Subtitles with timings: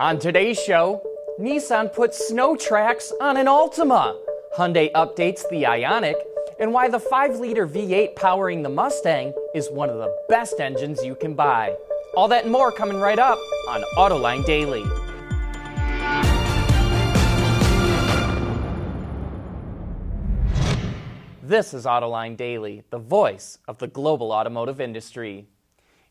[0.00, 1.00] On today's show,
[1.38, 4.18] Nissan puts snow tracks on an Altima.
[4.58, 6.16] Hyundai updates the Ioniq,
[6.58, 11.04] and why the 5 liter V8 powering the Mustang is one of the best engines
[11.04, 11.76] you can buy.
[12.16, 13.38] All that and more coming right up
[13.68, 14.82] on Autoline Daily.
[21.40, 25.46] This is Autoline Daily, the voice of the global automotive industry.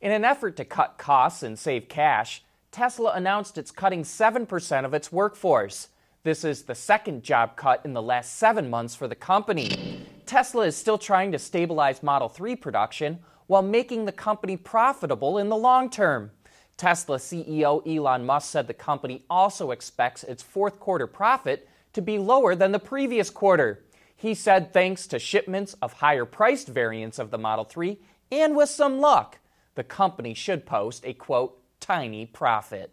[0.00, 4.94] In an effort to cut costs and save cash, Tesla announced it's cutting 7% of
[4.94, 5.88] its workforce.
[6.22, 10.06] This is the second job cut in the last seven months for the company.
[10.24, 15.50] Tesla is still trying to stabilize Model 3 production while making the company profitable in
[15.50, 16.30] the long term.
[16.78, 22.18] Tesla CEO Elon Musk said the company also expects its fourth quarter profit to be
[22.18, 23.84] lower than the previous quarter.
[24.16, 27.98] He said thanks to shipments of higher priced variants of the Model 3
[28.30, 29.40] and with some luck,
[29.74, 32.90] the company should post a quote, tiny profit.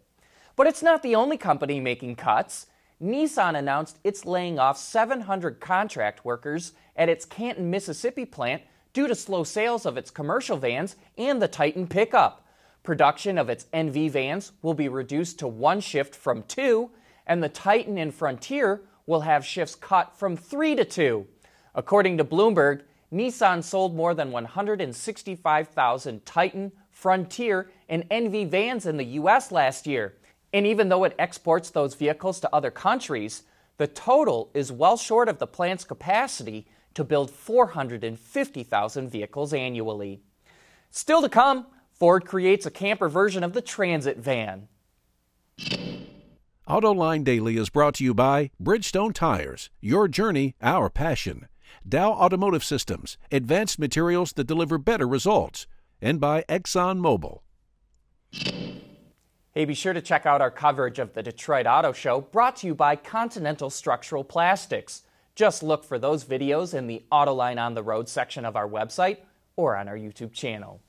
[0.57, 2.67] But it's not the only company making cuts.
[3.02, 9.16] Nissan announced it's laying off 700 contract workers at its Canton, Mississippi plant due to
[9.16, 12.45] slow sales of its commercial vans and the Titan pickup.
[12.83, 16.89] Production of its NV vans will be reduced to one shift from two,
[17.25, 21.27] and the Titan and Frontier will have shifts cut from three to two.
[21.75, 22.81] According to Bloomberg,
[23.14, 29.53] Nissan sold more than 165,000 Titan, Frontier, and NV vans in the U.S.
[29.53, 30.16] last year.
[30.52, 33.44] And even though it exports those vehicles to other countries,
[33.78, 40.22] the total is well short of the plant's capacity to build 450,000 vehicles annually.
[40.92, 44.67] Still to come, Ford creates a camper version of the Transit van.
[46.67, 51.47] AutoLine Daily is brought to you by Bridgestone Tires, your journey, our passion.
[51.88, 55.66] Dow Automotive Systems, advanced materials that deliver better results.
[56.02, 57.42] And by ExxonMobil.
[59.52, 62.67] Hey, be sure to check out our coverage of the Detroit Auto Show brought to
[62.67, 65.02] you by Continental Structural Plastics.
[65.36, 69.17] Just look for those videos in the Autoline on the Road section of our website
[69.58, 70.80] or on our YouTube channel.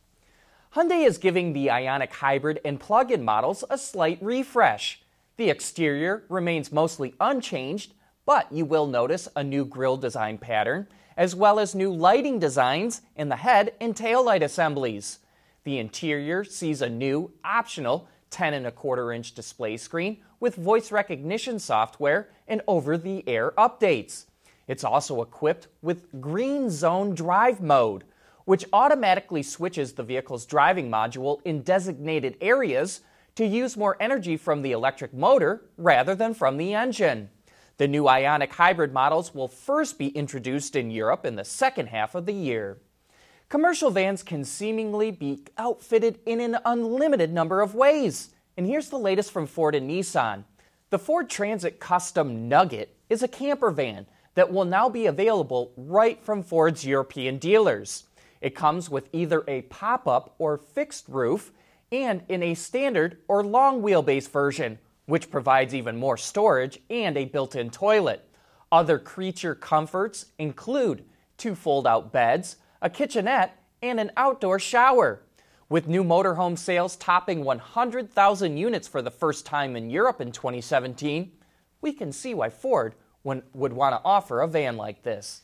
[0.76, 5.03] Hyundai is giving the Ioniq hybrid and plug in models a slight refresh.
[5.37, 7.94] The exterior remains mostly unchanged,
[8.25, 10.87] but you will notice a new grille design pattern,
[11.20, 15.19] as well as new lighting designs in the head and tail light assemblies.
[15.64, 20.91] The interior sees a new, optional 10 and a quarter inch display screen with voice
[20.91, 24.25] recognition software and over the air updates.
[24.66, 28.04] It's also equipped with Green Zone Drive Mode,
[28.47, 33.03] which automatically switches the vehicle's driving module in designated areas
[33.34, 37.28] to use more energy from the electric motor rather than from the engine.
[37.80, 42.14] The new Ioniq hybrid models will first be introduced in Europe in the second half
[42.14, 42.76] of the year.
[43.48, 48.34] Commercial vans can seemingly be outfitted in an unlimited number of ways.
[48.58, 50.44] And here's the latest from Ford and Nissan.
[50.91, 54.04] The Ford Transit Custom Nugget is a camper van
[54.34, 58.04] that will now be available right from Ford's European dealers.
[58.42, 61.50] It comes with either a pop up or fixed roof
[61.91, 67.25] and in a standard or long wheelbase version, which provides even more storage and a
[67.25, 68.28] built in toilet.
[68.72, 71.05] Other creature comforts include
[71.37, 75.22] two fold out beds, a kitchenette, and an outdoor shower.
[75.69, 81.33] With new motorhome sales topping 100,000 units for the first time in Europe in 2017,
[81.81, 85.43] we can see why Ford would want to offer a van like this.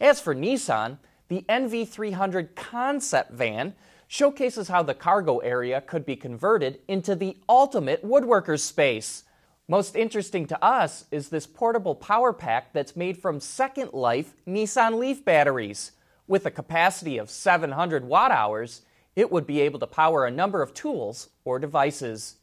[0.00, 3.74] As for Nissan, the NV300 concept van
[4.08, 9.24] showcases how the cargo area could be converted into the ultimate woodworker's space.
[9.68, 14.98] Most interesting to us is this portable power pack that's made from Second Life Nissan
[14.98, 15.92] Leaf batteries.
[16.28, 18.82] With a capacity of 700 watt hours,
[19.16, 22.36] it would be able to power a number of tools or devices.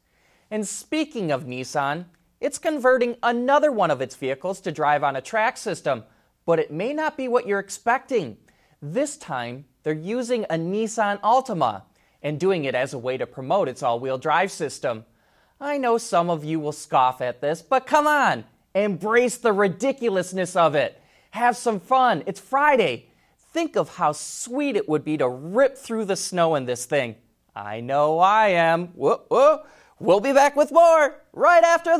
[0.52, 2.06] And speaking of Nissan,
[2.42, 6.04] it's converting another one of its vehicles to drive on a track system,
[6.46, 8.38] but it may not be what you're expecting.
[8.82, 11.84] This time, they're using a Nissan Altima
[12.22, 15.06] and doing it as a way to promote its all wheel drive system.
[15.60, 20.56] I know some of you will scoff at this, but come on, embrace the ridiculousness
[20.56, 21.00] of it.
[21.32, 22.24] Have some fun.
[22.26, 23.10] It's Friday.
[23.38, 27.16] Think of how sweet it would be to rip through the snow in this thing.
[27.56, 28.88] I know I am.
[28.90, 29.64] Whoa, whoa.
[30.00, 31.98] We'll be back with more right after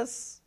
[0.00, 0.40] this.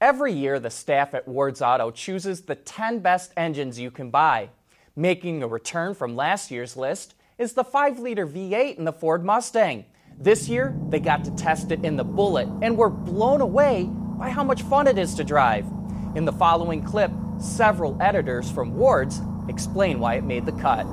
[0.00, 4.50] Every year, the staff at Ward's Auto chooses the 10 best engines you can buy.
[4.96, 9.24] Making a return from last year's list is the 5 liter V8 in the Ford
[9.24, 9.86] Mustang.
[10.20, 14.30] This year, they got to test it in the Bullitt and were blown away by
[14.30, 15.66] how much fun it is to drive.
[16.14, 17.10] In the following clip,
[17.40, 20.84] several editors from Ward's explain why it made the cut.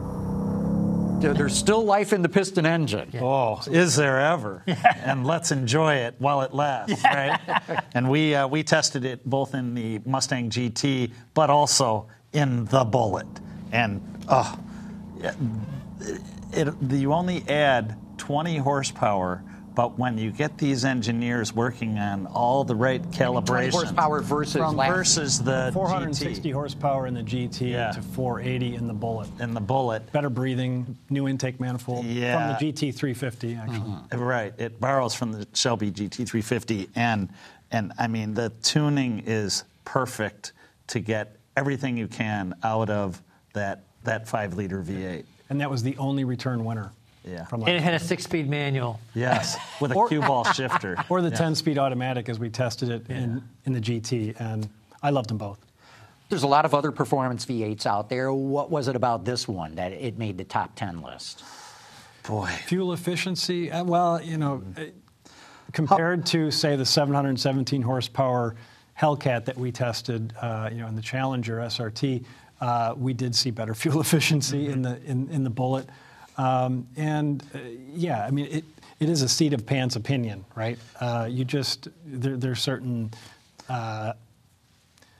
[1.21, 3.11] there's still life in the piston engine.
[3.13, 3.21] Yeah.
[3.21, 4.63] Oh, is there ever?
[4.65, 7.39] and let's enjoy it while it lasts, right?
[7.93, 12.83] and we uh, we tested it both in the Mustang GT, but also in the
[12.83, 13.27] Bullitt.
[13.71, 14.59] And oh,
[15.19, 15.35] it,
[16.51, 22.63] it, you only add 20 horsepower but when you get these engineers working on all
[22.63, 26.53] the right calibration, horsepower versus versus the 460 GT.
[26.53, 27.91] horsepower in the GT Yeah.
[27.91, 29.29] to 480 in the Bullitt.
[29.39, 32.35] in the Bullitt, Better breathing, new intake manifold Yeah.
[32.37, 33.77] from the GT 350 actually.
[33.77, 34.17] Uh-huh.
[34.17, 34.53] right?
[34.57, 37.29] It borrows from the Shelby GT350, and
[37.71, 40.51] and I mean the tuning is perfect
[40.87, 43.21] to get everything you can out of
[43.53, 45.25] that that five liter V8.
[45.49, 46.91] And that was the only return winner.
[47.23, 47.45] Yeah.
[47.45, 48.99] From And it had a six-speed manual.
[49.13, 50.97] Yes, with a Or- cue ball shifter.
[51.09, 51.35] or the Yeah.
[51.37, 54.67] 10-speed automatic as we tested it in, in the GT, and
[55.03, 55.59] I loved them both.
[56.29, 58.33] There's a lot of other performance V8s out there.
[58.33, 61.43] What was it about this one that it made the top 10 list?
[62.27, 64.85] Boy, Fuel efficiency, uh, well, you know, uh,
[65.73, 68.55] compared to say the 717 horsepower
[68.99, 72.23] Hellcat that we tested, uh, you know, in the Challenger SRT,
[72.61, 75.89] uh, we did see better fuel efficiency in the in, in the Bullitt,
[76.37, 77.59] um, and uh,
[77.93, 78.65] yeah, I mean it.
[78.99, 80.77] It is a seat of pants opinion, right?
[80.99, 83.09] Uh, you just there, are certain
[83.67, 84.13] uh,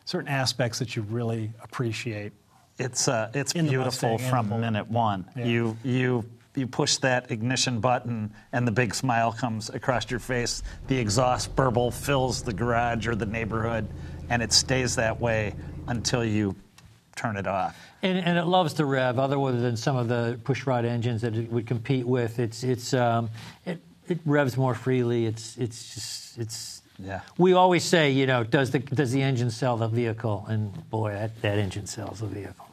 [0.05, 2.31] certain aspects that you really appreciate.
[2.77, 5.25] it's uh, it's beautiful from minute one.
[5.35, 5.45] Yeah.
[5.45, 10.61] You you you push that ignition button, and the big smile comes across your face.
[10.87, 13.87] The exhaust burble fills the garage or the neighborhood,
[14.29, 15.55] and it stays that way
[15.87, 16.55] until you
[17.21, 17.77] turn it off.
[18.01, 21.51] And, and it loves to rev, other than some of the pushrod engines that it
[21.51, 22.39] would compete with.
[22.39, 23.29] It's it's um,
[23.65, 25.25] it, it revs more freely.
[25.25, 26.81] It's it's just it's.
[26.99, 27.21] Yeah.
[27.37, 30.45] We always say, you know, does the does the engine sell the vehicle?
[30.47, 32.67] And boy, that, that engine sells the vehicle.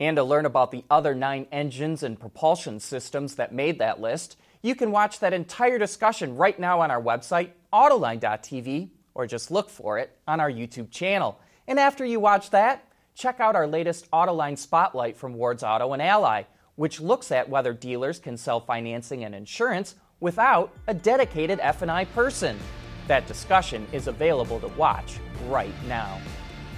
[0.00, 4.36] And to learn about the other nine engines and propulsion systems that made that list,
[4.62, 9.70] you can watch that entire discussion right now on our website, Autoline.tv, or just look
[9.70, 11.38] for it on our YouTube channel.
[11.68, 12.84] And after you watch that,
[13.14, 16.42] check out our latest Autoline Spotlight from Ward's Auto and Ally,
[16.76, 22.58] which looks at whether dealers can sell financing and insurance without a dedicated F&I person.
[23.06, 26.20] That discussion is available to watch right now.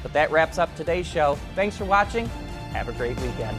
[0.03, 1.39] But that wraps up today's show.
[1.55, 2.27] Thanks for watching.
[2.73, 3.59] Have a great weekend.